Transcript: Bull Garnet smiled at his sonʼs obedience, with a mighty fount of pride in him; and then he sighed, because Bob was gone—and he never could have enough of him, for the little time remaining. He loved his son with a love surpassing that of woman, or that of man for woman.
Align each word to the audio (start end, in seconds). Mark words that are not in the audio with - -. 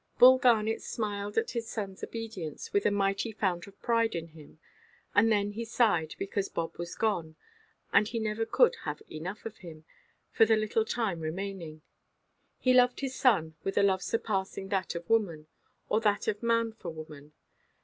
Bull 0.17 0.39
Garnet 0.39 0.81
smiled 0.81 1.37
at 1.37 1.51
his 1.51 1.67
sonʼs 1.67 2.03
obedience, 2.03 2.73
with 2.73 2.87
a 2.87 2.89
mighty 2.89 3.31
fount 3.31 3.67
of 3.67 3.79
pride 3.83 4.15
in 4.15 4.29
him; 4.29 4.57
and 5.13 5.31
then 5.31 5.51
he 5.51 5.63
sighed, 5.63 6.15
because 6.17 6.49
Bob 6.49 6.75
was 6.79 6.95
gone—and 6.95 8.07
he 8.07 8.17
never 8.17 8.43
could 8.43 8.77
have 8.85 9.03
enough 9.11 9.45
of 9.45 9.57
him, 9.57 9.85
for 10.31 10.43
the 10.43 10.57
little 10.57 10.85
time 10.85 11.19
remaining. 11.19 11.83
He 12.57 12.73
loved 12.73 13.01
his 13.01 13.13
son 13.13 13.53
with 13.63 13.77
a 13.77 13.83
love 13.83 14.01
surpassing 14.01 14.69
that 14.69 14.95
of 14.95 15.07
woman, 15.07 15.45
or 15.87 16.01
that 16.01 16.27
of 16.27 16.41
man 16.41 16.71
for 16.73 16.89
woman. 16.89 17.33